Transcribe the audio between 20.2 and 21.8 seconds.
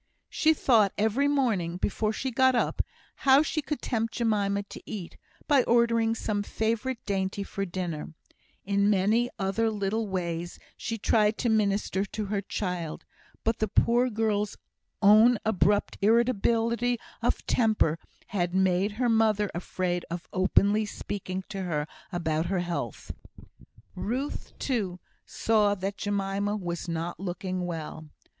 openly speaking to